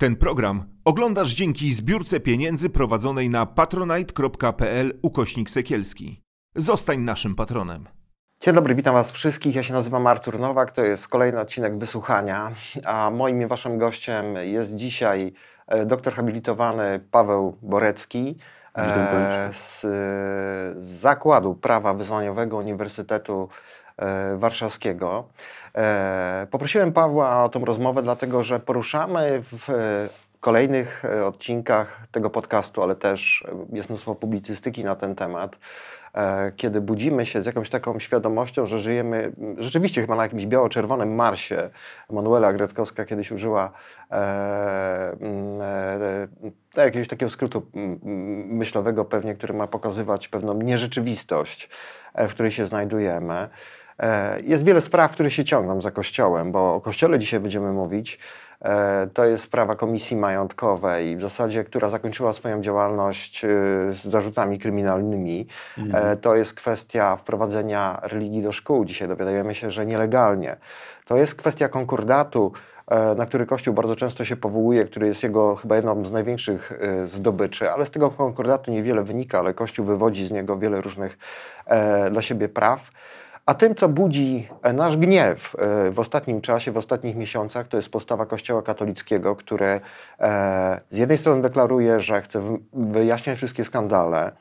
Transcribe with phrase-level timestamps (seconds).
[0.00, 6.22] Ten program oglądasz dzięki zbiórce pieniędzy prowadzonej na patronite.pl ukośnik sekielski.
[6.54, 7.88] Zostań naszym patronem.
[8.40, 9.54] Dzień dobry, witam Was wszystkich.
[9.54, 12.52] Ja się nazywam Artur Nowak, to jest kolejny odcinek Wysłuchania,
[12.84, 15.32] a moim i Waszym gościem jest dzisiaj
[15.66, 18.38] e, doktor habilitowany Paweł Borecki
[18.74, 19.80] e, z,
[20.82, 23.79] z Zakładu Prawa Wyznaniowego Uniwersytetu e,
[24.36, 25.24] Warszawskiego.
[25.74, 29.68] E, poprosiłem Pawła o tą rozmowę, dlatego że poruszamy w
[30.40, 35.58] kolejnych e, odcinkach tego podcastu, ale też jest mnóstwo publicystyki na ten temat,
[36.14, 41.14] e, kiedy budzimy się z jakąś taką świadomością, że żyjemy rzeczywiście chyba na jakimś biało-czerwonym
[41.14, 41.70] Marsie.
[42.10, 43.72] Manuela Greckowska kiedyś użyła
[44.10, 44.16] e,
[46.76, 47.66] e, jakiegoś takiego skrótu
[48.46, 51.68] myślowego pewnie, który ma pokazywać pewną nierzeczywistość,
[52.14, 53.48] w której się znajdujemy.
[54.00, 58.18] E, jest wiele spraw, które się ciągną za Kościołem, bo o Kościele dzisiaj będziemy mówić.
[58.60, 63.48] E, to jest sprawa komisji majątkowej, w zasadzie, która zakończyła swoją działalność e,
[63.92, 65.46] z zarzutami kryminalnymi.
[65.78, 66.18] Mhm.
[66.18, 68.84] To jest kwestia wprowadzenia religii do szkół.
[68.84, 70.56] Dzisiaj dowiadujemy się, że nielegalnie.
[71.04, 72.52] To jest kwestia konkordatu,
[73.16, 76.72] na który Kościół bardzo często się powołuje, który jest jego chyba jedną z największych
[77.04, 81.18] zdobyczy, ale z tego konkordatu niewiele wynika, ale Kościół wywodzi z niego wiele różnych
[82.10, 82.90] dla siebie praw.
[83.50, 87.76] A tym, co budzi e, nasz gniew e, w ostatnim czasie, w ostatnich miesiącach, to
[87.76, 89.80] jest postawa Kościoła katolickiego, który
[90.20, 94.32] e, z jednej strony deklaruje, że chce wyjaśniać wszystkie skandale,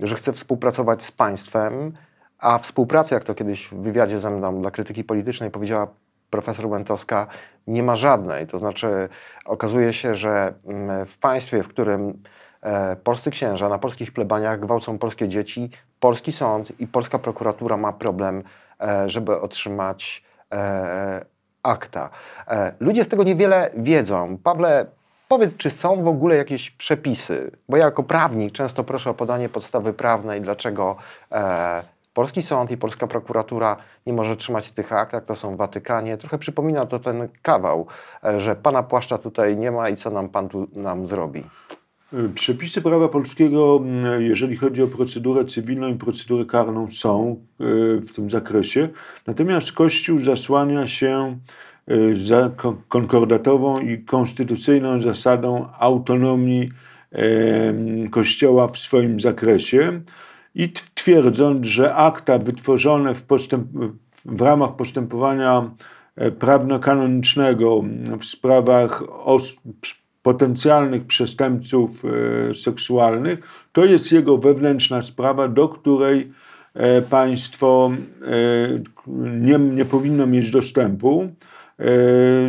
[0.00, 1.92] że chce współpracować z państwem,
[2.38, 5.86] a współpracy, jak to kiedyś w wywiadzie ze mną dla krytyki politycznej powiedziała
[6.30, 7.26] profesor Łętowska,
[7.66, 8.46] nie ma żadnej.
[8.46, 9.08] To znaczy,
[9.44, 12.22] okazuje się, że mm, w państwie, w którym
[13.04, 15.70] polscy księża na polskich plebaniach gwałcą polskie dzieci,
[16.00, 18.42] polski sąd i polska prokuratura ma problem,
[18.80, 21.24] e, żeby otrzymać e,
[21.62, 22.10] akta.
[22.80, 24.38] Ludzie z tego niewiele wiedzą.
[24.42, 24.86] Pawle,
[25.28, 27.50] powiedz, czy są w ogóle jakieś przepisy?
[27.68, 30.96] Bo ja jako prawnik często proszę o podanie podstawy prawnej, dlaczego
[32.14, 33.76] polski sąd i polska prokuratura
[34.06, 36.16] nie może trzymać tych akt, jak to są w Watykanie.
[36.16, 37.86] Trochę przypomina to ten kawał,
[38.38, 41.44] że pana płaszcza tutaj nie ma i co nam pan tu nam zrobi.
[42.34, 47.64] Przepisy prawa polskiego, mm, jeżeli chodzi o procedurę cywilną i procedurę karną, są e,
[48.00, 48.88] w tym zakresie.
[49.26, 51.38] Natomiast Kościół zasłania się
[51.88, 52.50] e, za
[52.88, 56.70] konkordatową i konstytucyjną zasadą autonomii
[58.10, 60.00] Kościoła w swoim zakresie
[60.54, 63.66] i twierdząc, że akta wytworzone w, postęp,
[64.24, 65.70] w ramach postępowania
[66.16, 67.82] e, prawno-kanonicznego
[68.20, 69.02] w sprawach
[70.24, 76.32] potencjalnych przestępców e, seksualnych, to jest jego wewnętrzna sprawa, do której
[76.74, 77.90] e, państwo
[78.22, 79.06] e,
[79.40, 81.28] nie, nie powinno mieć dostępu.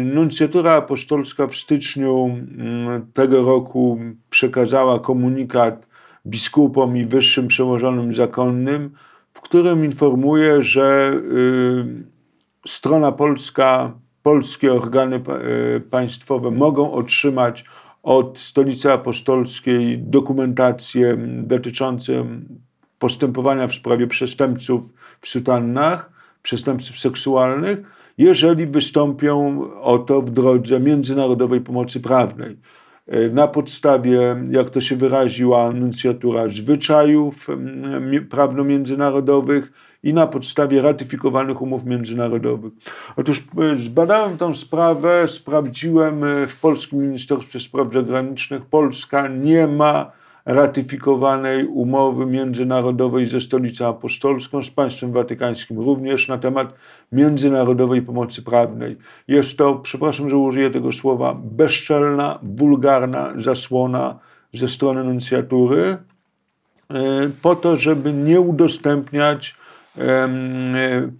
[0.01, 3.99] Nuncjatura apostolska w styczniu mm, tego roku
[4.29, 5.87] przekazała komunikat
[6.27, 8.91] biskupom i wyższym przełożonym zakonnym,
[9.33, 11.21] w którym informuje, że
[12.67, 13.91] strona polska
[14.25, 17.65] polskie organy e, państwowe mogą otrzymać
[18.03, 22.25] od Stolicy Apostolskiej dokumentacje dotyczące
[22.99, 24.81] postępowania w sprawie przestępców
[25.21, 27.79] w sutannach, przestępców seksualnych,
[28.17, 32.57] jeżeli wystąpią o to w drodze międzynarodowej pomocy prawnej.
[33.07, 37.47] E, na podstawie, jak to się wyraziła nuncjatura, zwyczajów
[38.29, 39.71] prawno-międzynarodowych
[40.05, 42.73] i na podstawie ratyfikowanych umów międzynarodowych.
[43.15, 48.65] Otóż e, zbadałem tę sprawę, sprawdziłem e, w Polskim Ministerstwie Spraw Zagranicznych.
[48.65, 50.11] Polska nie ma
[50.45, 56.73] ratyfikowanej umowy międzynarodowej ze Stolicą Apostolską, z państwem watykańskim również na temat
[57.11, 58.97] międzynarodowej pomocy prawnej.
[59.27, 64.19] Jest to, przepraszam, że użyję tego słowa, bezczelna, wulgarna zasłona
[64.53, 65.97] ze strony nuncjatury e,
[67.41, 69.55] po to, żeby nie udostępniać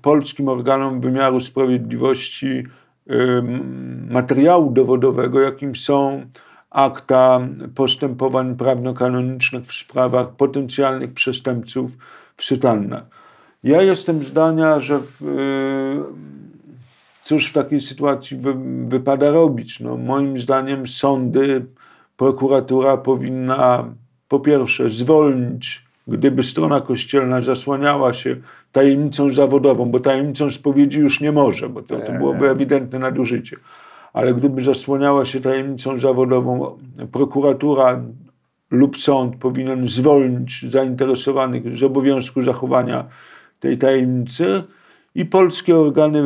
[0.02, 2.64] polskim organom wymiaru sprawiedliwości
[4.10, 6.26] materiału dowodowego, jakim są
[6.72, 7.40] akta
[7.76, 11.92] postępowań prawno-kanonicznych w sprawach potencjalnych przestępców
[12.38, 13.04] w sutannach.
[13.64, 15.22] Ja jestem zdania, że w,
[17.24, 18.54] cóż w takiej sytuacji wy,
[18.88, 19.80] wypada robić?
[19.80, 21.66] No, moim zdaniem sądy,
[22.18, 23.86] prokuratura powinna
[24.28, 28.36] po pierwsze zwolnić, gdyby strona kościelna zasłaniała się
[28.72, 33.58] tajemnicą zawodową, bo tajemnicą spowiedzi już nie może, bo to, to byłoby ewidentne nadużycie.
[34.14, 36.78] Ale gdyby zasłaniała się tajemnicą zawodową,
[37.12, 38.02] prokuratura
[38.72, 43.06] lub sąd powinien zwolnić zainteresowanych z obowiązku zachowania
[43.60, 44.64] tej tajemnicy
[45.16, 46.24] i polskie organy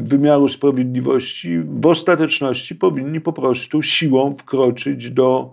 [0.00, 5.50] wymiaru sprawiedliwości w ostateczności powinni po prostu siłą wkroczyć do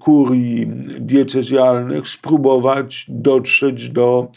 [0.00, 0.66] kurii
[1.00, 4.28] diecezjalnych, spróbować dotrzeć do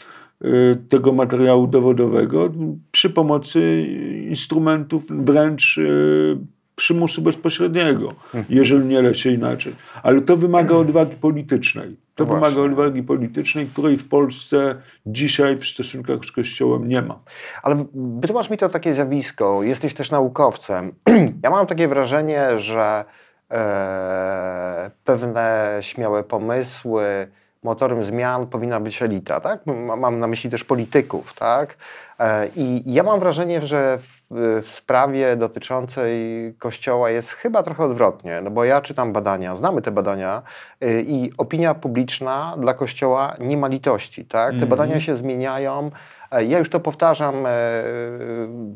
[0.44, 2.50] y, tego materiału dowodowego
[2.92, 3.86] przy pomocy
[4.28, 6.38] instrumentów wręcz y,
[6.76, 8.44] przymusu bezpośredniego, mhm.
[8.48, 9.74] jeżeli nie się inaczej.
[10.02, 10.80] Ale to wymaga mhm.
[10.80, 11.96] odwagi politycznej.
[12.14, 14.74] To no wymaga odwagi politycznej, której w Polsce
[15.06, 17.18] dzisiaj w stosunkach z Kościołem nie ma.
[17.62, 19.62] Ale wytłumacz mi to takie zjawisko.
[19.62, 20.92] Jesteś też naukowcem.
[21.44, 23.04] ja mam takie wrażenie, że
[23.50, 27.28] e, pewne śmiałe pomysły,
[27.62, 29.60] motorem zmian powinna być elita, tak?
[29.96, 31.76] Mam na myśli też polityków, tak?
[32.20, 36.16] E, I ja mam wrażenie, że w, w, sprawie dotyczącej
[36.58, 40.42] Kościoła jest chyba trochę odwrotnie, no bo ja czytam badania, znamy te badania
[40.84, 44.50] y, i opinia publiczna dla Kościoła nie ma litości, tak?
[44.50, 44.70] Te mm -hmm.
[44.70, 45.90] badania się zmieniają,
[46.32, 47.40] ja już to powtarzam e,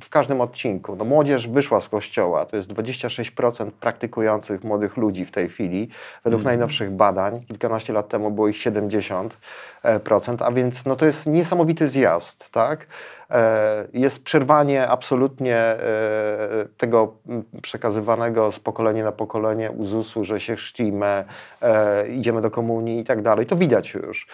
[0.02, 0.96] w każdym odcinku.
[0.96, 5.88] No, młodzież wyszła z kościoła, to jest 26% praktykujących młodych ludzi w tej chwili.
[6.24, 6.50] Według mm.
[6.50, 9.30] najnowszych badań, kilkanaście lat temu było ich 70%,
[10.40, 12.50] a więc no, to jest niesamowity zjazd.
[12.50, 12.86] Tak?
[13.30, 15.76] E, jest przerwanie absolutnie
[16.76, 17.14] tego
[17.62, 21.24] przekazywanego z pokolenia na pokolenie uzusu, że się chrzcimy,
[22.08, 23.46] idziemy do komunii i tak dalej.
[23.46, 24.26] To widać już.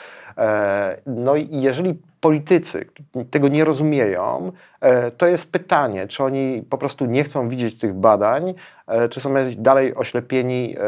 [1.07, 2.87] No i jeżeli politycy
[3.31, 7.95] tego nie rozumieją, e, to jest pytanie, czy oni po prostu nie chcą widzieć tych
[7.95, 8.55] badań,
[8.87, 10.81] e, czy są dalej oślepieni, e,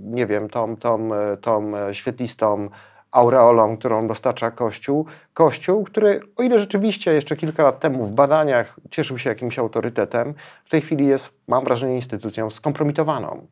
[0.00, 1.10] nie wiem, tą, tą,
[1.40, 2.68] tą świetlistą
[3.10, 5.06] aureolą, którą dostarcza Kościół.
[5.34, 10.34] Kościół, który, o ile rzeczywiście jeszcze kilka lat temu w badaniach cieszył się jakimś autorytetem,
[10.64, 13.46] w tej chwili jest, mam wrażenie, instytucją skompromitowaną.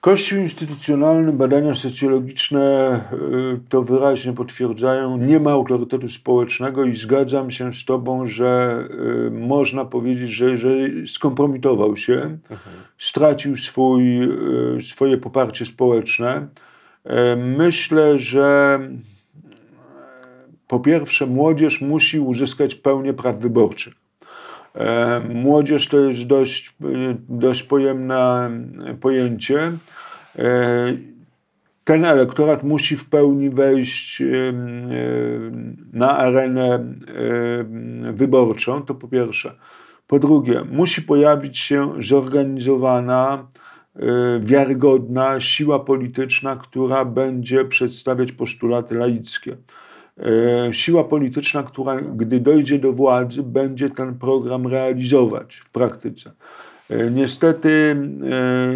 [0.00, 5.16] Kościół instytucjonalny, badania socjologiczne y, to wyraźnie potwierdzają.
[5.16, 8.84] Nie ma autorytetu społecznego i zgadzam się z Tobą, że
[9.26, 10.70] y, można powiedzieć, że, że
[11.06, 12.14] skompromitował się,
[12.50, 12.76] mhm.
[12.98, 14.22] stracił swój,
[14.78, 16.46] y, swoje poparcie społeczne.
[17.36, 18.80] Myślę, że
[20.68, 23.94] po pierwsze, młodzież musi uzyskać pełnię praw wyborczych.
[24.76, 26.74] E, młodzież to jest dość,
[27.28, 28.50] dość pojemne
[29.00, 29.72] pojęcie.
[30.38, 30.52] E,
[31.84, 34.22] ten elektorat musi w pełni wejść
[35.92, 36.94] na arenę
[38.12, 39.54] wyborczą, to po pierwsze.
[40.06, 43.46] Po drugie, musi pojawić się zorganizowana,
[43.96, 44.00] e,
[44.40, 49.56] wiarygodna siła polityczna, która będzie przedstawiać postulaty laickie.
[50.20, 56.32] E, siła polityczna, która gdy dojdzie do władzy, będzie ten program realizować w praktyce.
[57.10, 57.96] Niestety,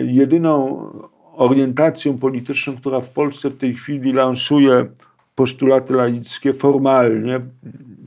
[0.06, 0.84] jedyną
[1.32, 4.87] orientacją polityczną, która w Polsce w tej chwili lansuje
[5.34, 7.40] postulaty laickie formalnie,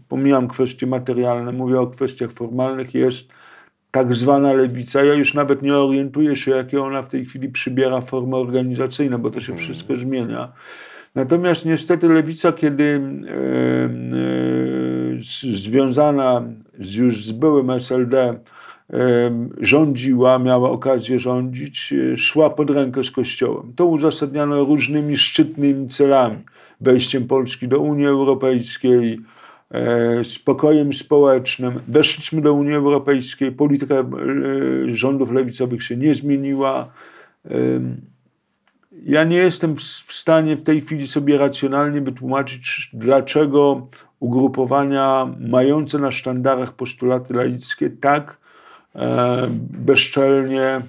[0.09, 3.27] pomijam kwestie materialne, mówię o kwestiach formalnych, jest
[3.91, 5.03] tak zwana lewica.
[5.03, 9.31] Ja już nawet nie orientuję się, jakie ona w tej chwili przybiera formy organizacyjne, bo
[9.31, 9.65] to się mhm.
[9.69, 10.51] wszystko zmienia.
[11.15, 13.33] Natomiast niestety lewica, kiedy e,
[15.49, 16.43] e, związana
[16.79, 18.39] z, już z byłym SLD
[19.61, 23.73] rządziła, miała okazję rządzić, e, szła pod rękę z Kościołem.
[23.75, 26.37] To uzasadniano różnymi szczytnymi celami.
[26.81, 29.19] Wejściem Polski do Unii Europejskiej,
[29.71, 31.79] e, spokojem społecznym.
[31.87, 34.05] Weszliśmy do Unii Europejskiej, polityka e,
[34.87, 36.91] rządów lewicowych się nie zmieniła.
[39.05, 39.75] Ja nie jestem
[40.07, 43.87] w stanie w tej chwili sobie racjonalnie wytłumaczyć, dlaczego
[44.19, 48.43] ugrupowania mające na sztandarach postulaty laickie tak
[48.95, 50.81] E, bezczelnie e,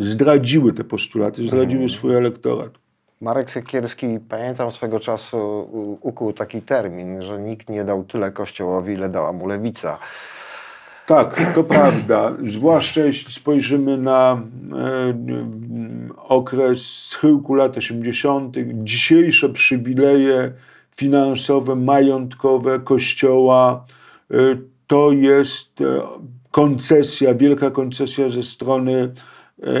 [0.00, 1.98] zdradziły te postulaty, zdradziły mhm.
[1.98, 2.72] swój elektorat.
[3.20, 5.38] Marek Sekierski, pamiętam swego czasu,
[6.00, 9.98] ukuł taki termin, że nikt nie dał tyle Kościołowi, ile dała mu lewica.
[11.06, 12.32] Tak, to prawda.
[12.48, 15.14] Zwłaszcza jeśli spojrzymy na e,
[16.16, 20.52] okres schyłku lat 80., dzisiejsze przywileje
[20.96, 23.84] finansowe, majątkowe Kościoła,
[24.30, 24.34] e,
[24.86, 25.84] to jest e,
[26.50, 29.12] koncesja, wielka koncesja ze strony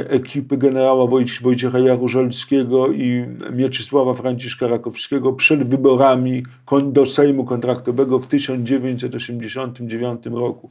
[0.08, 1.06] ekipy generała
[1.42, 6.42] Wojciecha Jaruzelskiego i Mieczysława Franciszka Rakowskiego przed wyborami
[6.82, 10.70] do Sejmu Kontraktowego w 1989 roku.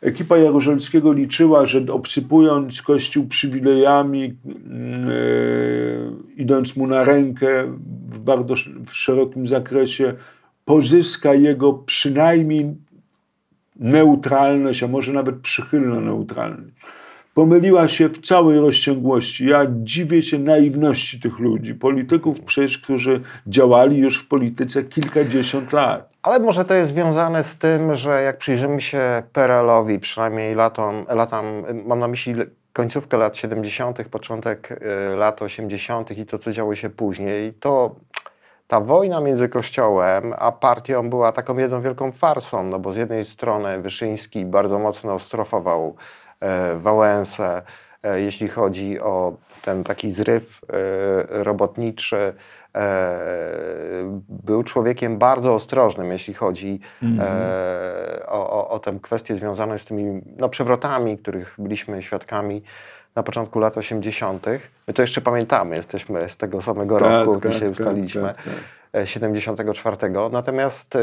[0.00, 4.34] Ekipa Jaruzelskiego liczyła, że obsypując Kościół przywilejami, yy,
[6.36, 7.76] idąc mu na rękę
[8.10, 8.54] w bardzo
[8.92, 10.14] szerokim zakresie,
[10.64, 12.74] pozyska jego przynajmniej
[13.76, 16.74] neutralność, a może nawet przychylna neutralność.
[17.38, 19.46] Pomyliła się w całej rozciągłości.
[19.46, 26.10] Ja dziwię się naiwności tych ludzi, polityków przecież, którzy działali już w polityce kilkadziesiąt lat.
[26.22, 31.44] Ale może to jest związane z tym, że jak przyjrzymy się PRL-owi, przynajmniej latom, latam,
[31.86, 32.34] mam na myśli
[32.72, 36.18] końcówkę lat 70., początek y, lat 80.
[36.18, 37.94] i to, co działo się później, to
[38.68, 43.24] ta wojna między Kościołem a partią była taką jedną wielką farsą, no bo z jednej
[43.24, 46.27] strony Wyszyński bardzo mocno strofował e,
[46.76, 47.62] Wałęsę,
[48.02, 52.34] e, jeśli chodzi o ten taki zryw e, robotniczy,
[52.76, 53.18] E,
[54.28, 57.18] był człowiekiem bardzo ostrożnym, jeśli chodzi mm
[58.26, 62.62] o, o, o tę kwestię związaną z tymi no, przewrotami, których byliśmy świadkami
[63.14, 64.46] na początku lat 80.
[64.86, 68.22] My to jeszcze pamiętamy, jesteśmy z tego samego tak, roku, tak, dzisiaj tak, ustaliliśmy.
[68.22, 68.54] Tak, tak.
[69.04, 69.96] 74.
[70.32, 70.98] Natomiast e,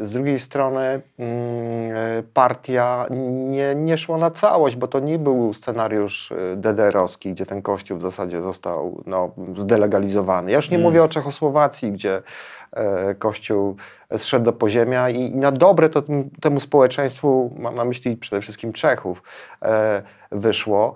[0.00, 3.06] z drugiej strony mm, e, partia
[3.50, 7.98] nie, nie szła na całość, bo to nie był scenariusz e, DDR-owski, gdzie ten kościół
[7.98, 10.50] w zasadzie został no, zdelegalizowany.
[10.50, 10.90] Ja już nie hmm.
[10.90, 12.22] mówię o Czechosłowacji, gdzie
[13.18, 13.76] kościół
[14.16, 16.02] zszedł do poziemia i na dobre to
[16.40, 19.22] temu społeczeństwu, mam na myśli przede wszystkim Czechów,
[20.30, 20.94] wyszło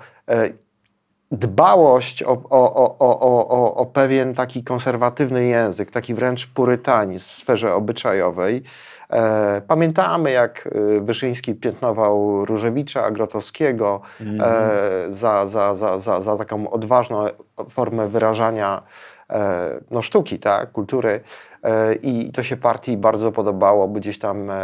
[1.32, 8.62] dbałość o, o, o, o, pewien taki konserwatywny język, taki wręcz purytanizm w sferze obyczajowej.
[9.10, 14.40] E, pamiętamy, jak e, Wyszyński piętnował Różewicza, Grotowskiego mm.
[14.40, 17.26] e, za, za, za, za, za taką odważną
[17.70, 18.82] formę wyrażania
[19.30, 21.20] e, no, sztuki, tak, kultury.
[21.66, 24.56] E, I to się partii bardzo podobało, bo gdzieś tam e,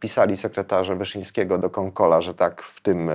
[0.00, 3.12] pisali sekretarze Wyszyńskiego do Konkola, że tak w tym e,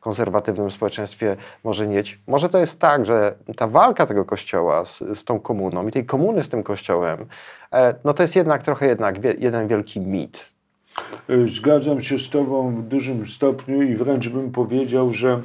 [0.00, 2.18] konserwatywnym społeczeństwie może mieć.
[2.26, 6.06] Może to jest tak, że ta walka tego kościoła z, z tą komuną i tej
[6.06, 7.26] komuny z tym kościołem,
[8.04, 10.52] no to jest jednak trochę jednak jeden wielki mit.
[11.46, 15.42] Zgadzam się z Tobą w dużym stopniu i wręcz bym powiedział, że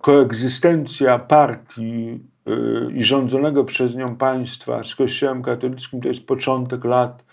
[0.00, 2.20] koegzystencja partii
[2.94, 7.24] i rządzonego przez nią państwa z Kościołem katolickim to jest początek lat,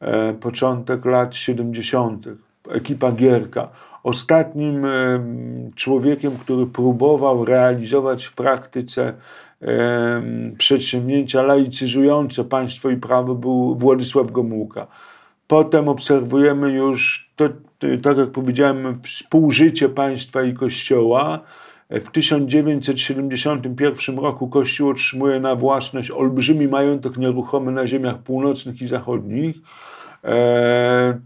[0.00, 2.26] e, początek lat 70.
[2.70, 3.68] Ekipa Gierka.
[4.02, 4.90] Ostatnim e,
[5.74, 9.14] człowiekiem, który próbował realizować w praktyce
[9.62, 10.22] e,
[10.58, 14.86] przedsięwzięcia laicyzujące państwo i prawo był Władysław Gomułka.
[15.48, 17.48] Potem obserwujemy już, to,
[18.02, 21.40] tak jak powiedziałem, współżycie państwa i kościoła,
[21.90, 29.56] w 1971 roku Kościół otrzymuje na własność olbrzymi majątek nieruchomy na ziemiach północnych i zachodnich.
[30.24, 31.18] E,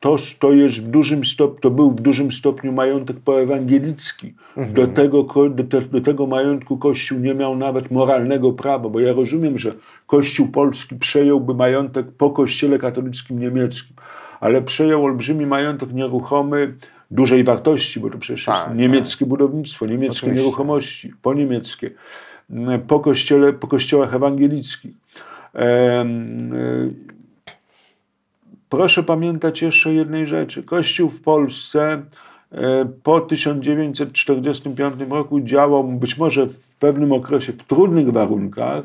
[0.00, 4.34] to, to, jest w dużym stop, to był w dużym stopniu majątek poewangelicki.
[4.56, 4.74] Mhm.
[4.74, 9.12] Do, tego, do, te, do tego majątku Kościół nie miał nawet moralnego prawa, bo ja
[9.12, 9.70] rozumiem, że
[10.06, 13.96] Kościół polski przejąłby majątek po Kościele katolickim niemieckim,
[14.40, 16.74] ale przejął olbrzymi majątek nieruchomy
[17.10, 19.28] dużej wartości, bo to przecież tak, jest niemieckie tak.
[19.28, 20.42] budownictwo, niemieckie Oczywiście.
[20.42, 21.90] nieruchomości, po niemieckie,
[22.88, 24.92] po, kościele, po kościołach ewangelickich.
[25.54, 26.06] E,
[28.68, 30.62] proszę pamiętać jeszcze jednej rzeczy.
[30.62, 32.02] Kościół w Polsce
[32.52, 38.84] e, po 1945 roku działał być może w pewnym okresie w trudnych warunkach.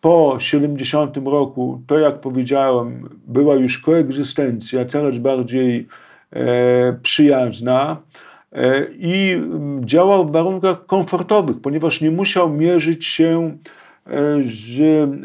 [0.00, 5.88] Po 70 roku, to jak powiedziałem, była już koegzystencja coraz bardziej
[6.32, 7.96] E, przyjazna
[8.52, 9.42] e, i
[9.80, 13.56] działał w warunkach komfortowych, ponieważ nie musiał mierzyć się
[14.44, 14.80] z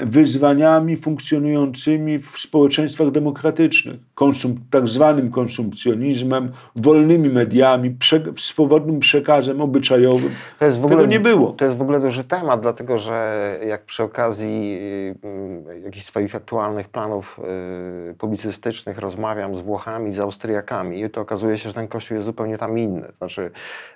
[0.10, 10.32] wyzwaniami funkcjonującymi w społeczeństwach demokratycznych, konsum, tak zwanym konsumpcjonizmem, wolnymi mediami, prze, swobodnym przekazem obyczajowym.
[10.60, 11.52] To jest w ogóle, Tego nie było.
[11.52, 15.16] To jest w ogóle duży temat, dlatego że jak przy okazji y,
[15.96, 17.40] jakichś swoich aktualnych planów
[18.10, 22.58] y, publicystycznych rozmawiam z Włochami, z Austriakami, to okazuje się, że ten kościół jest zupełnie
[22.58, 23.12] tam inny.
[23.18, 23.52] Znaczy,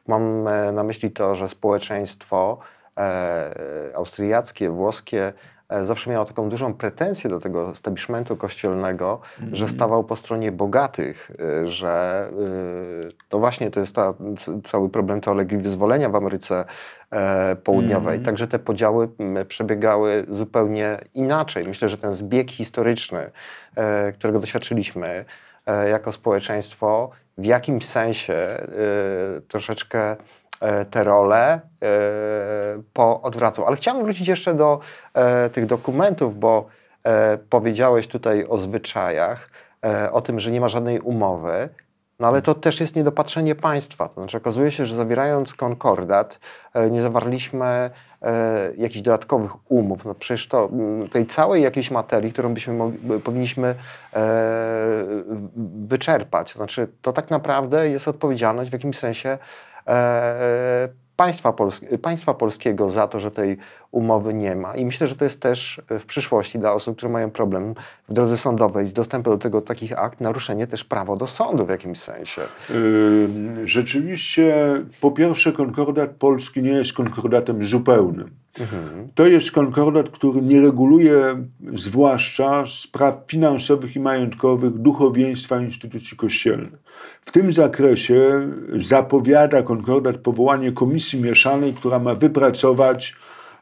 [0.07, 2.59] mam e, na myśli to, że społeczeństwo
[2.99, 5.33] E, austriackie, włoskie
[5.83, 9.55] zawsze miało taką dużą pretensję do tego establishmentu kościelnego, mm.
[9.55, 12.25] że stawał po stronie bogatych, e, że
[13.31, 14.13] no właśnie to jest ta,
[14.63, 16.65] cały problem teologii wyzwolenia w Ameryce
[17.63, 18.13] Południowej.
[18.13, 18.25] Mm.
[18.25, 19.09] Także te podziały
[19.47, 21.67] przebiegały zupełnie inaczej.
[21.67, 23.31] Myślę, że ten zbieg historyczny,
[24.13, 25.25] którego doświadczyliśmy
[25.89, 28.35] jako społeczeństwo, w jakimś sensie
[29.47, 30.38] troszeczkę E,
[30.91, 31.59] te role e,
[32.93, 33.65] poodwracał.
[33.65, 34.79] Ale chciałem wrócić jeszcze do
[35.13, 36.65] e, tych dokumentów, bo
[37.49, 39.49] powiedziałeś tutaj o zwyczajach,
[40.11, 41.69] o tym, że nie ma żadnej umowy.
[42.19, 44.07] No ale to też jest niedopatrzenie państwa.
[44.07, 46.39] To znaczy okazuje się, że zawierając konkordat
[46.91, 47.89] nie zawarliśmy
[48.77, 50.05] jakichś dodatkowych umów.
[50.05, 50.69] No przecież to
[51.11, 53.75] tej całej jakiejś materii, którą byśmy mogli, powinniśmy
[55.87, 56.53] wyczerpać.
[56.53, 59.37] To znaczy to tak naprawdę jest odpowiedzialność w jakimś sensie
[59.89, 61.53] E, państwa,
[62.01, 63.57] państwa polskiego za to, że tej
[63.91, 64.75] umowy nie ma.
[64.75, 67.75] I myślę, że to jest też w przyszłości dla osób, które mają problem
[68.09, 71.69] w drodze sądowej z dostępem do tego takich akt, naruszenie też prawa do sądu w
[71.69, 72.41] jakimś sensie.
[73.65, 74.55] Rzeczywiście,
[75.01, 78.29] po pierwsze, konkordat polski nie jest konkordatem zupełnym.
[78.59, 79.07] Mhm.
[79.15, 81.43] To jest konkordat, który nie reguluje
[81.75, 86.79] zwłaszcza spraw finansowych i majątkowych duchowieństwa instytucji kościelnych.
[87.25, 88.49] W tym zakresie
[88.79, 93.15] zapowiada konkordat powołanie komisji mieszanej, która ma wypracować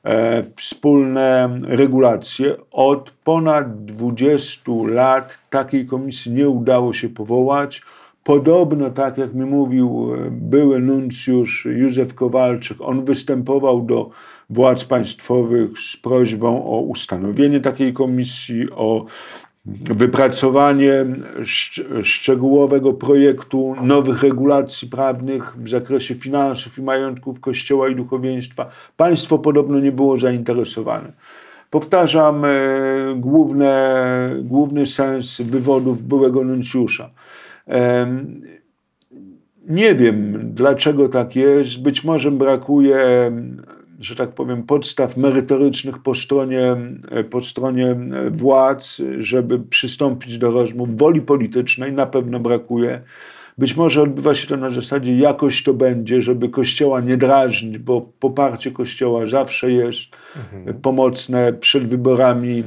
[0.03, 2.55] e, wspólne regulacje.
[2.71, 7.81] Od ponad 20 lat takiej komisji nie udało się powołać.
[8.23, 14.09] Podobno, tak jak mi mówił e, były nuncjusz Józef Kowalczyk, on występował do
[14.49, 19.05] władz państwowych z prośbą o ustanowienie takiej komisji, o
[19.85, 21.05] wypracowanie
[22.03, 28.69] szczegółowego projektu nowych regulacji prawnych w zakresie finansów i majątków Kościoła i duchowieństwa.
[28.97, 31.11] Państwo podobno nie było zainteresowane.
[31.69, 32.49] Powtarzam e,
[33.15, 37.09] główne, główny sens wywodów byłego nuncjusza.
[37.67, 38.07] E,
[39.69, 41.81] nie wiem, dlaczego tak jest.
[41.81, 42.97] Być może brakuje
[43.99, 46.75] że tak powiem, podstaw merytorycznych po stronie,
[47.11, 50.97] e, po stronie e, władz, żeby przystąpić do rozmów.
[50.97, 53.01] Woli politycznej na pewno brakuje.
[53.57, 58.09] Być może odbywa się to na zasadzie jakoś to będzie, żeby Kościoła nie drażnić, bo
[58.19, 60.03] poparcie Kościoła zawsze jest
[60.35, 60.81] mhm.
[60.81, 62.63] pomocne przed wyborami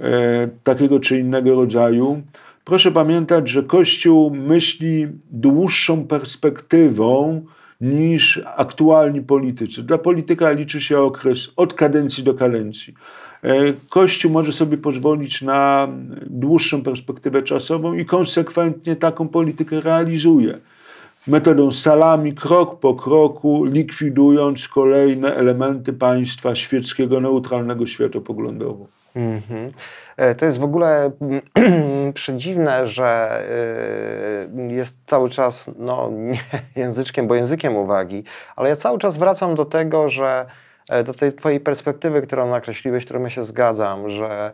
[0.00, 2.22] e, takiego czy innego rodzaju.
[2.64, 7.44] Proszę pamiętać, że Kościół myśli dłuższą perspektywą,
[7.80, 9.82] niż aktualni politycy.
[9.82, 12.94] Dla polityka liczy się okres od kadencji do kadencji.
[13.42, 15.88] E, Kościół może sobie pozwolić na
[16.26, 20.58] dłuższą perspektywę czasową i konsekwentnie taką politykę realizuje.
[21.26, 28.86] Metodą salami, krok po kroku, likwidując kolejne elementy państwa świeckiego, neutralnego światopoglądowo.
[29.16, 29.72] Mm -hmm.
[30.38, 31.10] To jest w ogóle
[32.14, 33.40] przedziwne, że
[34.58, 36.38] e, jest cały czas no, nie
[36.82, 38.24] języczkiem, bo językiem uwagi,
[38.56, 40.46] ale ja cały czas wracam do tego, że
[40.88, 44.52] e, do tej twojej perspektywy, którą nakreśliłeś, którą ja się zgadzam, że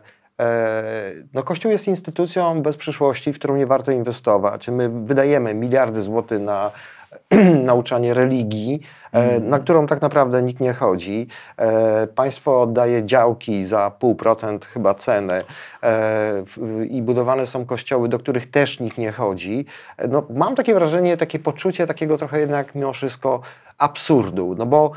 [1.33, 4.67] no, Kościół jest instytucją bez przyszłości, w którą nie warto inwestować.
[4.67, 6.71] My wydajemy miliardy złotych na
[7.63, 9.49] nauczanie religii, mm.
[9.49, 11.27] na którą tak naprawdę nikt nie chodzi.
[11.57, 15.43] E, państwo oddaje działki za pół procent chyba ceny
[15.83, 16.43] e,
[16.89, 19.65] i budowane są kościoły, do których też nikt nie chodzi.
[20.09, 23.41] No, mam takie wrażenie, takie poczucie takiego trochę jednak mimo wszystko
[23.77, 24.91] absurdu, no bo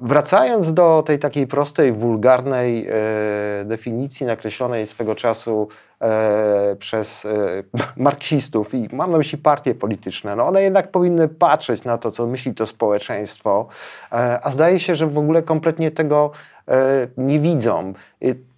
[0.00, 5.68] Wracając do tej takiej prostej, wulgarnej e, definicji nakreślonej swego czasu
[6.00, 7.62] e, przez e,
[8.02, 12.26] marksistów i mam na myśli partie polityczne, no one jednak powinny patrzeć na to, co
[12.26, 13.66] myśli to społeczeństwo,
[14.12, 16.30] e, a zdaje się, że w ogóle kompletnie tego
[16.68, 17.92] e, nie widzą.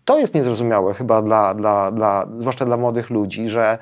[0.04, 3.78] to jest niezrozumiałe chyba dla, dla, dla, zwłaszcza dla młodych ludzi, że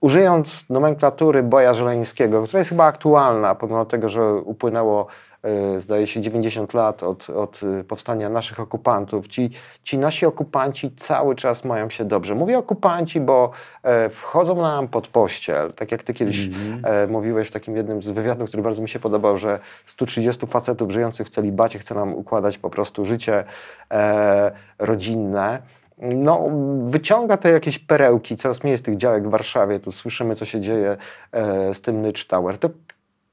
[0.00, 5.29] użyjąc nomenklatury Boja Żeleńskiego, która jest chyba aktualna, pomimo tego, że upłynęło E,
[5.78, 9.28] zdaje się 90 lat od, od e, powstania naszych okupantów.
[9.28, 9.50] Ci,
[9.84, 12.34] ci nasi okupanci cały czas mają się dobrze.
[12.34, 13.50] Mówię okupanci, bo
[13.82, 18.08] e, wchodzą nam pod pościel, tak jak ty kiedyś mm mówiłeś w takim jednym z
[18.08, 22.58] wywiadów, który bardzo mi się podobał, że 130 facetów żyjących w celibacie chce nam układać
[22.58, 23.44] po prostu życie
[23.90, 25.62] e, rodzinne
[26.00, 26.48] no,
[26.86, 30.60] wyciąga te jakieś perełki, coraz mniej jest tych działek w Warszawie, tu słyszymy, co się
[30.60, 30.96] dzieje
[31.32, 32.58] e, z tym Nycz Tower.
[32.58, 32.70] To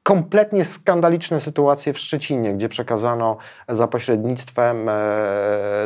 [0.07, 3.37] kompletnie skandaliczne sytuacje w Szczecinie, gdzie przekazano
[3.69, 4.93] za pośrednictwem e,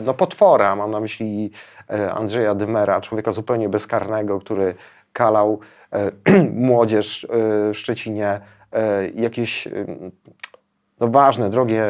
[0.03, 1.51] no, potwora, mam na myśli
[1.89, 4.75] e, Andrzeja Dymera, człowieka zupełnie bezkarnego, który
[5.13, 5.59] kalał
[5.93, 6.11] e,
[6.69, 8.41] młodzież w Szczecinie
[9.15, 9.67] jakieś
[10.99, 11.85] no, ważne, drogie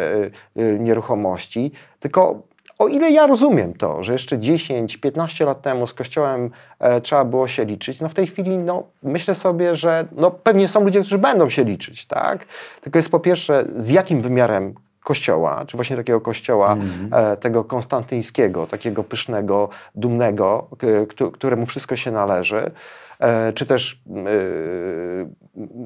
[0.56, 2.42] nieruchomości, tylko
[2.82, 7.48] o ile ja rozumiem to, że jeszcze 10-15 lat temu z Kościołem e, trzeba było
[7.48, 11.18] się liczyć, no w tej chwili no, myślę sobie, że no, pewnie są ludzie, którzy
[11.18, 12.46] będą się liczyć, tak?
[12.82, 17.10] Tylko jest po pierwsze, z jakim wymiarem kościoła, czy właśnie takiego kościoła mm.
[17.12, 20.88] e, tego konstantyńskiego, takiego pysznego, dumnego, k,
[21.34, 22.72] któremu wszystko się należy,
[23.20, 24.22] e, czy też, e,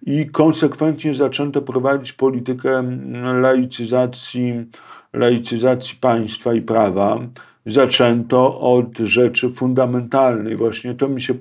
[0.06, 2.84] i konsekwentnie zaczęto prowadzić politykę
[3.42, 4.66] laicyzacji,
[5.14, 7.20] laicyzacji państwa i prawa.
[7.68, 10.56] Zaczęto od rzeczy fundamentalnej.
[10.56, 11.34] Właśnie to mi się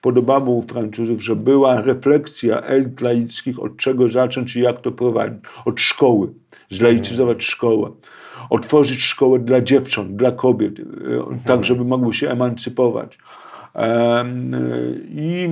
[0.00, 5.44] podobało u Francuzów, że była refleksja elit laickich, od czego zacząć i jak to prowadzić.
[5.64, 6.28] Od szkoły,
[6.70, 7.90] zlaicyzować szkołę
[8.50, 10.74] otworzyć szkołę dla dziewcząt, dla kobiet,
[11.44, 13.18] tak żeby mogły się emancypować.
[15.10, 15.48] I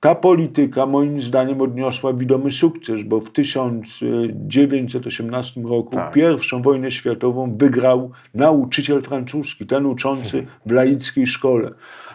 [0.00, 6.12] ta polityka moim zdaniem odniosła widomy sukces, bo w 1918 roku tak.
[6.12, 10.56] pierwszą wojnę światową wygrał nauczyciel francuski, ten uczący mhm.
[10.66, 11.70] w laickiej szkole.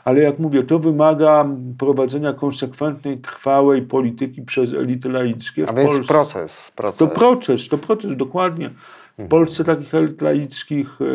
[0.05, 1.45] Ale jak mówię, to wymaga
[1.77, 5.69] prowadzenia konsekwentnej, trwałej polityki przez elity laickie.
[5.69, 6.99] A więc proces, proces.
[6.99, 8.69] To proces, to proces, dokładnie.
[9.17, 9.27] W.
[9.27, 11.05] Polsce takich elit laickich e,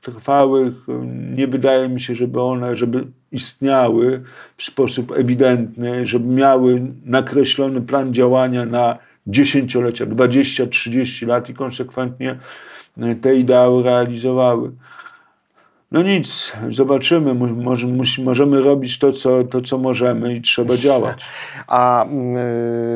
[0.00, 4.22] trwałych e, nie wydaje mi się, żeby one, żeby istniały
[4.56, 12.38] w sposób ewidentny, żeby miały nakreślony plan działania na dziesięciolecia, 20-30 lat i konsekwentnie
[12.98, 14.70] e, te ideały realizowały.
[15.92, 17.34] No nic, zobaczymy.
[17.34, 17.86] Może,
[18.24, 21.24] możemy robić to co, to, co możemy i trzeba działać.
[21.66, 22.08] A y,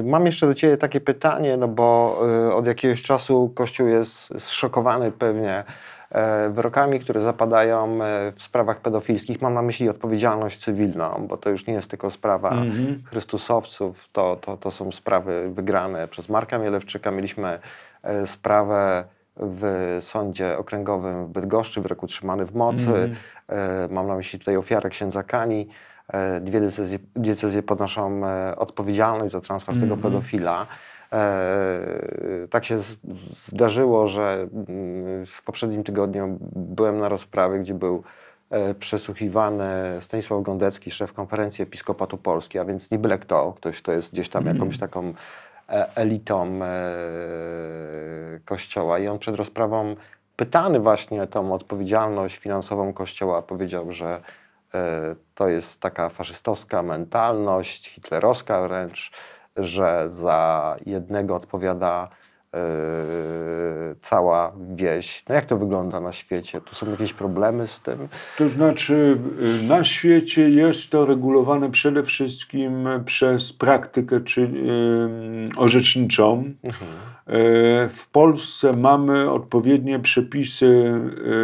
[0.05, 5.13] mam jeszcze do Ciebie takie pytanie, no bo y, od jakiegoś czasu Kościół jest zszokowany
[5.13, 5.65] pewnie
[6.11, 9.43] y, wyrokami, które zapadają e, w sprawach pedofilskich.
[9.43, 13.09] Mam na myśli odpowiedzialność cywilną, bo to już nie jest tylko sprawa mm -hmm.
[13.11, 17.11] Chrystusowców, to, to, to są sprawy wygrane przez Marka Mielewczyka.
[17.11, 17.59] Mieliśmy
[18.03, 19.05] e, sprawę
[19.37, 23.15] w sądzie okręgowym w Bydgoszczy, wyrok utrzymany w mocy.
[23.49, 23.93] Mm.
[23.93, 25.69] Mam na myśli tutaj ofiarę księdza Kani.
[26.13, 29.83] E, dwie decyzje, decyzje podnoszą e, odpowiedzialność za transfer mm.
[29.83, 30.13] tego mhm.
[30.13, 30.67] pedofila.
[32.51, 32.79] Tak się
[33.47, 38.03] zdarzyło, że mm, w poprzednim tygodniu byłem na rozprawie, gdzie był
[38.79, 39.67] przesłuchiwany
[40.01, 44.29] Stanisław Gondecki, szef konferencji Episkopatu Polski, a więc nie byle kto, ktoś, kto jest gdzieś
[44.29, 44.57] tam mm.
[44.57, 45.15] jakąś taką
[45.75, 46.69] E, elitą e,
[48.45, 48.99] Kościoła.
[48.99, 49.97] I on przed rozprawą,
[50.37, 54.23] pytany właśnie o tą odpowiedzialność finansową Kościoła, powiedział, że
[54.75, 59.11] e, to jest taka faszystowska mentalność, hitlerowska wręcz,
[59.57, 62.09] że za jednego odpowiada
[64.01, 65.25] cała wieś.
[65.29, 66.61] No jak to wygląda na świecie?
[66.61, 68.09] Tu są jakieś problemy z tym?
[68.39, 69.19] To znaczy,
[69.61, 76.45] y, na świecie jest to regulowane przede wszystkim przez praktykę czy, yy, orzeczniczą.
[76.63, 76.91] Mhm.
[77.27, 77.35] Yy,
[77.89, 80.95] w Polsce mamy odpowiednie przepisy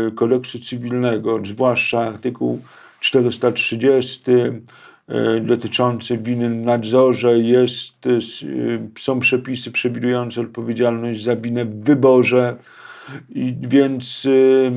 [0.04, 2.60] yy, kodeksu cywilnego, zwłaszcza artykuł
[3.00, 4.22] 430
[5.10, 8.10] E, dotyczący winy w nadzorze, jest, e,
[8.98, 12.56] są przepisy przewidujące odpowiedzialność za winę w wyborze,
[13.30, 14.26] i więc
[14.66, 14.70] e,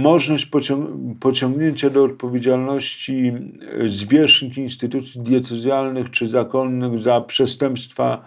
[0.00, 3.32] możliwość pociąg pociągnięcia do odpowiedzialności
[3.86, 8.24] zwierzchnych instytucji diecezjalnych czy zakonnych za przestępstwa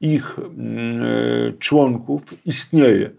[0.00, 0.36] ich
[1.58, 3.10] członków istnieje.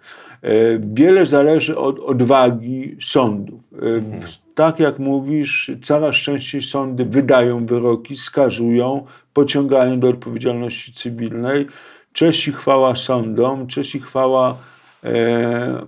[0.80, 3.60] Wiele zależy od odwagi sądów.
[3.82, 4.22] Mhm
[4.56, 11.68] tak jak mówisz, coraz częściej sądy wydają wyroki, skazują, pociągają do odpowiedzialności cywilnej.
[12.14, 14.58] Cześć i chwała sądom, cześć i chwała
[15.04, 15.86] e,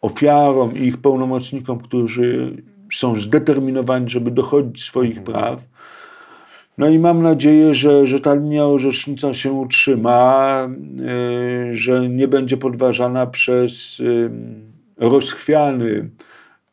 [0.00, 2.56] ofiarom i ich pełnomocnikom, którzy
[2.92, 5.26] są zdeterminowani, żeby dochodzić swoich mhm.
[5.26, 5.60] praw.
[6.82, 10.68] No i mam nadzieję, że, że ta linia orzecznicza się utrzyma,
[11.70, 16.10] e, że nie będzie podważana przez e, rozchwiany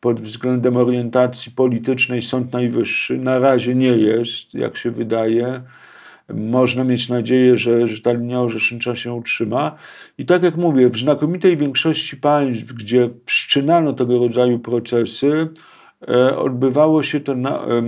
[0.00, 3.18] pod względem orientacji politycznej Sąd Najwyższy.
[3.18, 5.62] Na razie nie jest, jak się wydaje.
[6.34, 9.76] Można mieć nadzieję, że, że ta linia orzecznicza się utrzyma.
[10.18, 15.48] I tak jak mówię, w znakomitej większości państw, gdzie wszczynano tego rodzaju procesy,
[16.08, 17.82] e, odbywało się to na, e,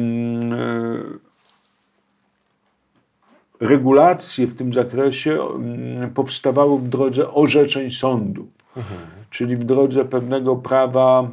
[3.62, 5.38] regulacje w tym zakresie
[6.14, 8.46] powstawały w drodze orzeczeń sądu,
[8.77, 9.01] mhm.
[9.31, 11.29] czyli w drodze pewnego prawa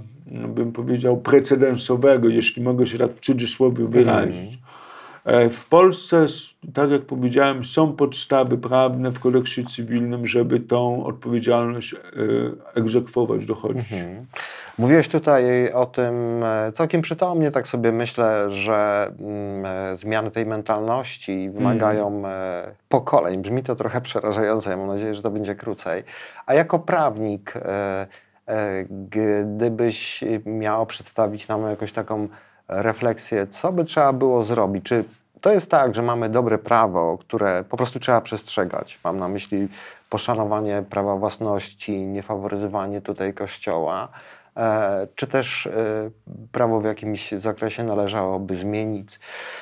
[0.48, 4.58] bym powiedział, precedensowego, jeśli mogę się tak w cudzysłowie wyrazić.
[5.26, 6.26] E, w Polsce,
[6.74, 11.98] tak jak powiedziałem, są podstawy prawne w kodeksie cywilnym, żeby tą odpowiedzialność e,
[12.76, 13.94] egzekwować, dochodzić.
[13.94, 14.26] Mhm.
[14.78, 21.50] Mówiłeś tutaj o tym e, całkiem przytomnie, tak sobie myślę, że mm, zmiany tej mentalności
[21.50, 22.32] wymagają mm.
[22.90, 23.42] pokoleń.
[23.42, 26.04] Brzmi to trochę przerażająco, ja mam nadzieję, że to będzie krócej.
[26.46, 27.54] A jako prawnik,
[29.44, 32.28] gdybyś miał przedstawić nam jakąś taką
[32.70, 34.86] refleksję, co by trzeba było zrobić?
[34.86, 35.04] Czy
[35.42, 39.00] to jest tak, że mamy dobre prawo, które po prostu trzeba przestrzegać?
[39.04, 39.68] Mam na myśli
[40.10, 44.08] poszanowanie prawa własności, niefaworyzowanie tutaj kościoła,
[44.58, 45.72] e, czy też e,
[46.52, 49.20] prawo w jakimś zakresie należałoby zmienić.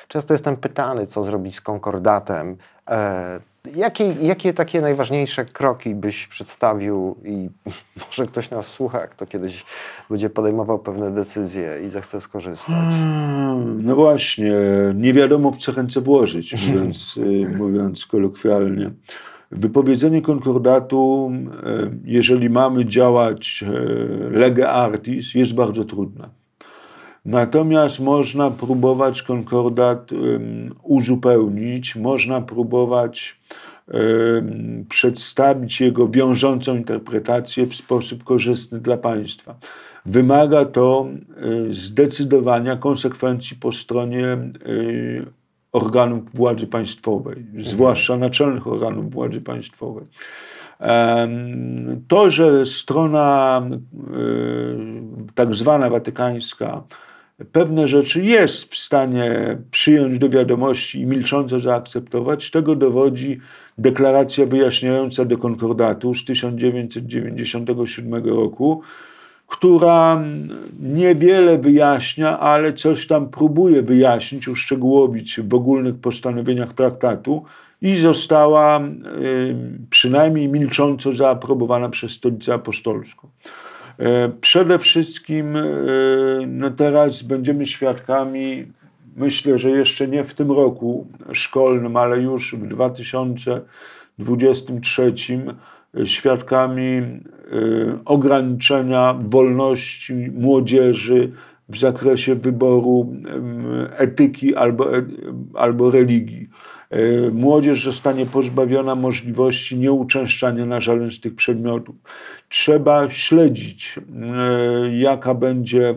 [0.08, 2.58] Często jestem pytany, co zrobić z konkordatem.
[3.76, 7.50] Jakie, jakie takie najważniejsze kroki byś przedstawił i
[8.08, 9.66] może ktoś nas słucha, kto kiedyś
[10.10, 12.76] będzie podejmował pewne decyzje i zechce skorzystać?
[12.90, 14.54] Hmm, no właśnie,
[14.96, 18.92] nie wiadomo w co chęce włożyć, mówiąc, y, mówiąc kolokwialnie.
[19.52, 26.37] Wypowiedzenie konkordatu, y, jeżeli mamy działać y, lege artis, jest bardzo trudne.
[27.28, 30.10] Natomiast można próbować konkordat
[30.84, 33.40] uzupełnić, można próbować
[34.90, 39.56] przedstawić jego wiążącą interpretację w sposób korzystny dla państwa.
[40.06, 41.08] Wymaga to
[41.70, 44.38] y, zdecydowania konsekwencji po stronie
[44.68, 45.26] y,
[45.72, 50.06] organów władzy państwowej, zwłaszcza naczelnych organów władzy państwowej.
[52.08, 56.84] To, że strona y, tak zwana watykańska
[57.46, 62.52] pewne rzeczy jest w stanie przyjąć do wiadomości i milcząco zaakceptować.
[62.52, 63.40] Tego dowodzi
[63.78, 68.82] deklaracja wyjaśniająca do konkordatu z 1997 roku,
[69.48, 70.24] która
[70.80, 77.44] niewiele wyjaśnia, ale coś tam próbuje wyjaśnić, uszczegółowić w ogólnych postanowieniach traktatu
[77.82, 78.86] i została y,
[79.90, 83.28] przynajmniej milcząco zaaprobowana przez Stolicę Apostolską.
[84.00, 85.62] E, przede wszystkim e,
[86.48, 88.66] no teraz będziemy świadkami,
[89.16, 95.14] myślę, że jeszcze nie w tym roku szkolnym, ale już w 2023
[95.98, 97.02] e, świadkami
[98.06, 101.32] ograniczenia wolności młodzieży
[101.70, 103.14] w zakresie wyboru
[103.98, 104.88] etyki albo,
[105.54, 106.50] albo religii.
[106.90, 111.96] E, młodzież zostanie pozbawiona możliwości nieuczęszczania na żaden z tych przedmiotów.
[112.50, 115.96] Trzeba śledzić, e, jaka będzie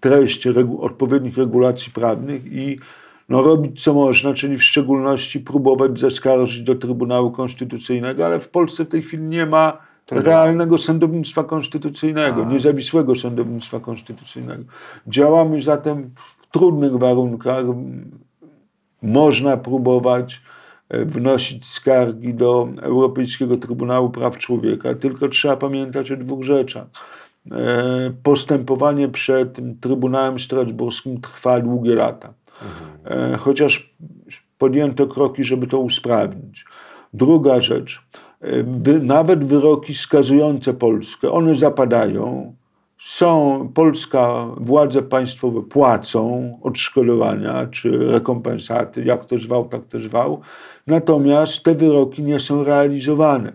[0.00, 2.78] treść regu odpowiednich regulacji prawnych i
[3.28, 8.84] no, robić co można, czyli w szczególności próbować zaskarżyć do Trybunału Konstytucyjnego, ale w Polsce
[8.84, 9.78] w tej chwili nie ma
[10.10, 12.52] realnego sądownictwa konstytucyjnego, A.
[12.52, 14.62] niezawisłego sądownictwa konstytucyjnego.
[15.06, 17.66] Działamy zatem w trudnych warunkach,
[19.02, 20.42] można próbować
[20.88, 26.86] e, wnosić skargi do Europejskiego Trybunału Praw Człowieka, tylko trzeba pamiętać o dwóch rzeczach.
[27.52, 32.32] E, postępowanie przed Trybunałem Strasburskim trwa długie lata,
[32.62, 33.32] mhm.
[33.34, 33.94] E, chociaż
[34.58, 36.64] podjęto kroki, żeby to usprawnić.
[37.14, 38.02] Druga rzecz,
[39.02, 42.54] nawet wyroki skazujące Polskę, one zapadają,
[42.98, 50.40] są, polska władze państwowe płacą odszkodowania czy rekompensaty, jak to zwał, tak to zwał,
[50.86, 53.52] natomiast te wyroki nie są realizowane.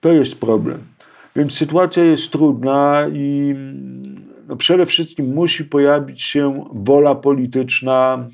[0.00, 0.78] To jest problem.
[1.36, 3.54] Więc sytuacja jest trudna i
[4.48, 8.28] no przede wszystkim musi pojawić się wola polityczna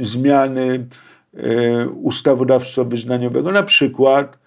[0.00, 0.86] e, zmiany
[1.34, 3.52] e, ustawodawstwa wyznaniowego.
[3.52, 4.38] Na przykład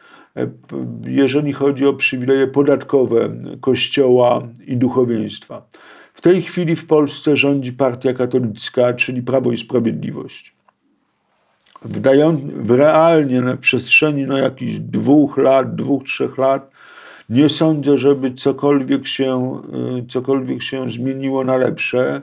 [1.08, 3.30] jeżeli chodzi o przywileje podatkowe
[3.62, 5.66] Kościoła i duchowieństwa.
[6.14, 10.56] W tej chwili w Polsce rządzi partia katolicka, czyli Prawo i Sprawiedliwość.
[11.82, 16.72] Wdając, realnie na przestrzeni no, jakichś dwóch lat, dwóch, trzech lat,
[17.30, 19.62] nie sądzę, żeby cokolwiek się,
[20.00, 22.22] e, cokolwiek się zmieniło na lepsze.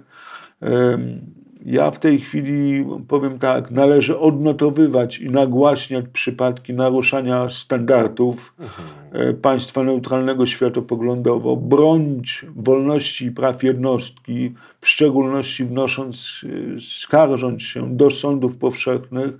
[1.66, 8.88] Ja w tej chwili powiem tak, należy odnotowywać i nagłaśniać przypadki naruszania standardów mhm.
[9.12, 16.44] E, państwa neutralnego światopoglądowo, bronić wolności i praw jednostki, w szczególności wnosząc,
[16.76, 19.32] e, skarżąc się do sądów powszechnych,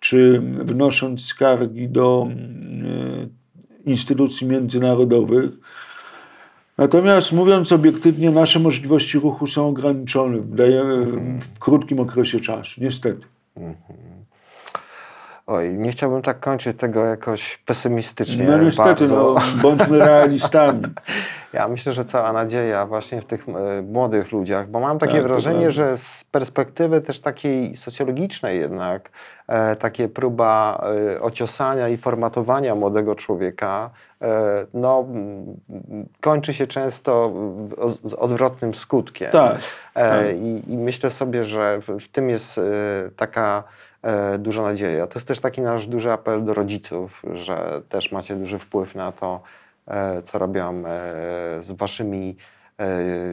[0.00, 5.50] czy wnosząc skargi do e, instytucji międzynarodowych
[6.78, 13.26] Natomiast mówiąc obiektywnie, nasze możliwości ruchu są ograniczone w krótkim okresie czasu, niestety.
[13.56, 13.74] Mhm.
[15.46, 18.44] Oj, nie chciałbym tak kończyć tego jakoś pesymistycznie.
[18.44, 19.34] No niestety, bardzo.
[19.34, 20.82] no, bądźmy realistami.
[21.54, 25.22] Ja myślę, że cała nadzieja właśnie w tych e, młodych ludziach, bo mam takie Tak,
[25.22, 29.10] wrażenie, że z perspektywy też takiej socjologicznej jednak,
[29.48, 33.90] e, takie próba e, ociosania i formatowania młodego człowieka,
[34.22, 35.06] e, no,
[36.20, 37.12] kończy się często
[37.76, 39.30] o- z odwrotnym skutkiem.
[39.32, 39.56] Tak.
[39.94, 40.36] E, tak.
[40.36, 42.62] I, I myślę sobie, że w, w tym jest e,
[43.16, 43.62] taka
[44.38, 45.06] duża nadzieja.
[45.06, 49.12] To jest też taki nasz duży apel do rodziców, że też macie duży wpływ na
[49.12, 49.40] to,
[50.24, 50.82] co robią e,
[51.62, 52.36] z waszymi
[52.80, 52.86] e,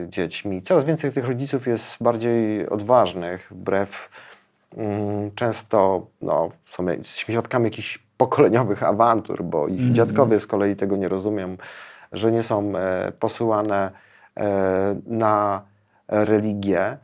[0.08, 0.62] dziećmi.
[0.62, 4.08] Coraz więcej tych rodziców jest bardziej odważnych, wbrew
[4.76, 9.94] mm, często no, są świadkami jakichś pokoleniowych awantur, bo ich Mhm.
[9.94, 11.56] dziadkowie z kolei tego nie rozumią,
[12.12, 13.90] że nie są e, posyłane
[14.36, 15.62] e, na
[16.08, 16.96] religię.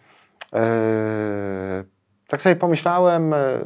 [0.54, 1.84] E,
[2.28, 3.61] Tak sobie pomyślałem e, e,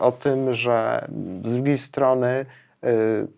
[0.00, 1.08] o tym, że
[1.44, 2.46] z drugiej strony, e,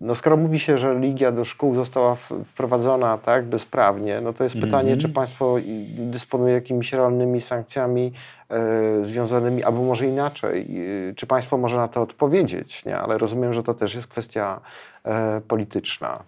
[0.00, 4.54] no skoro mówi się, że religia do szkół została wprowadzona tak bezprawnie, no to jest
[4.60, 4.98] pytanie, Mhm.
[5.00, 5.56] czy państwo
[5.96, 8.12] dysponuje jakimiś realnymi sankcjami
[8.48, 10.80] e, związanymi, albo może inaczej,
[11.10, 12.98] e, czy państwo może na to odpowiedzieć, nie?
[12.98, 14.60] ale rozumiem, że to też jest kwestia
[15.04, 16.18] e, polityczna.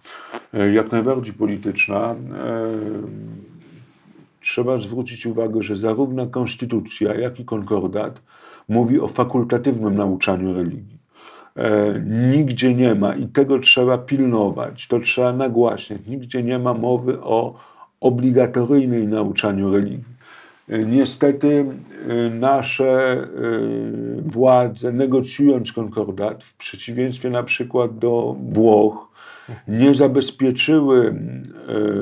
[0.73, 2.15] Jak najbardziej polityczna.
[4.41, 8.19] Trzeba zwrócić uwagę, że zarówno konstytucja, jak i konkordat
[8.69, 10.97] mówi o fakultatywnym nauczaniu religii.
[11.57, 17.21] E, Nigdzie nie ma, i tego trzeba pilnować, to trzeba nagłaśniać, nigdzie nie ma mowy
[17.21, 17.53] o
[18.01, 20.03] obligatoryjnej nauczaniu religii.
[20.69, 21.65] E, Niestety
[22.07, 23.27] e, nasze
[24.25, 29.07] władze, negocjując konkordat, w przeciwieństwie na przykład do Włoch,
[29.67, 31.15] nie zabezpieczyły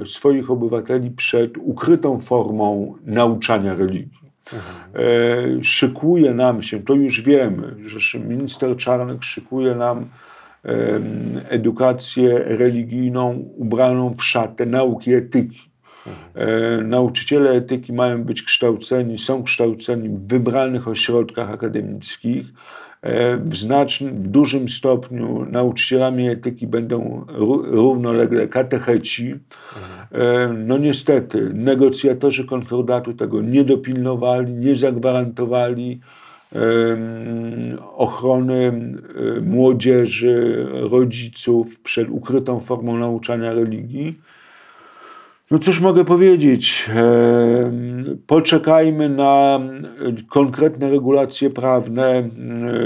[0.06, 4.25] swoich obywateli przed ukrytą formą nauczania religii.
[4.54, 10.10] E, Szykuje nam się, to już wiemy, że minister Czarnek szykuje nam
[11.50, 15.70] edukację religijną ubraną w szatę nauki etyki.
[16.36, 22.46] E, Nauczyciele etyki mają być kształceni, są kształceni w wybranych ośrodkach akademickich.
[23.06, 29.36] E, W znacznym, w dużym stopniu nauczycielami etyki będą ró- równolegle katecheci.
[30.12, 36.00] E, No niestety, negocjatorzy konkordatu tego nie dopilnowali, nie zagwarantowali
[37.96, 38.72] ochrony
[39.42, 44.20] młodzieży, rodziców przed ukrytą formą nauczania religii.
[45.56, 46.90] No cóż mogę powiedzieć?
[48.28, 49.60] Poczekajmy na
[50.30, 52.30] konkretne regulacje prawne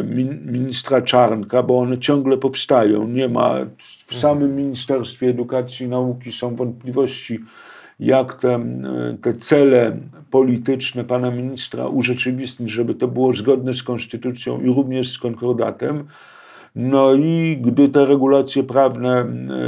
[0.04, 3.08] min- ministra Czarnka, bo one ciągle powstają.
[3.08, 3.56] Nie ma
[4.06, 7.40] w samym Ministerstwie Edukacji i Nauki są wątpliwości,
[8.00, 8.60] jak te,
[9.22, 9.98] te cele
[10.32, 16.04] polityczne pana ministra urzeczywistnić, żeby to było zgodne z konstytucją i również z konkordatem.
[16.76, 19.26] No i gdy te regulacje prawne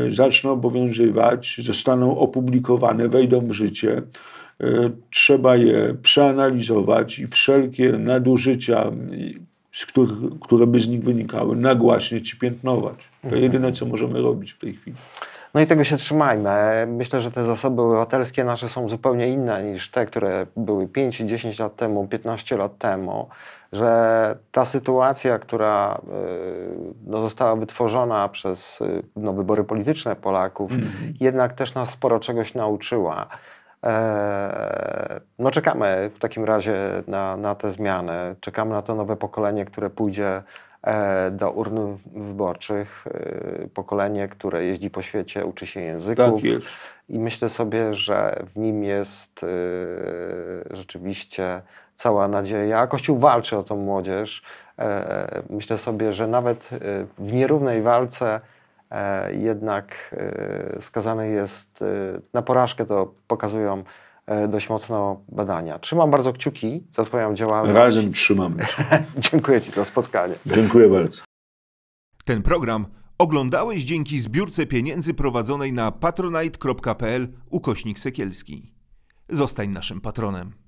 [0.07, 4.01] e, zaczną obowiązywać, zostaną opublikowane, wejdą w życie,
[4.61, 8.91] e, trzeba je przeanalizować i wszelkie nadużycia,
[9.87, 12.95] których, które by z nich wynikały, nagłaśniać i piętnować.
[13.29, 14.97] To jedyne, co możemy robić w tej chwili.
[15.53, 16.49] No i tego się trzymajmy.
[16.87, 21.59] Myślę, że te zasoby obywatelskie nasze są zupełnie inne niż te, które były 5, 10
[21.59, 23.29] lat temu, 15 lat temu,
[23.71, 30.71] że ta sytuacja, która y, no, została wytworzona przez y, no, wybory polityczne Polaków,
[31.19, 33.27] jednak też nas sporo czegoś nauczyła.
[33.85, 36.75] E, No czekamy w takim razie
[37.07, 40.43] na, na te zmiany, czekamy na to nowe pokolenie, które pójdzie
[40.83, 46.41] e, do urn wyborczych, e, pokolenie, które jeździ po świecie, uczy się języków.
[46.41, 46.71] Tak
[47.09, 49.45] i myślę sobie, że w nim jest
[50.71, 51.61] rzeczywiście
[52.01, 52.87] cała nadzieja.
[52.87, 54.41] Kościół walczy o tą młodzież.
[54.79, 56.77] E, Myślę sobie, że nawet e,
[57.17, 58.41] w nierównej walce
[58.91, 61.85] e, jednak e, skazany jest e,
[62.33, 63.83] na porażkę, to pokazują
[64.25, 65.79] e, dość mocno badania.
[65.79, 67.79] Trzymam bardzo kciuki za Twoją działalność.
[67.79, 68.55] Razem trzymamy.
[69.31, 70.35] Dziękuję Ci za spotkanie.
[70.45, 71.21] Dziękuję bardzo.
[72.25, 72.85] Ten program
[73.17, 78.73] oglądałeś dzięki zbiórce pieniędzy prowadzonej na patronite.pl ukośnik sekielski.
[79.29, 80.61] Zostań naszym patronem.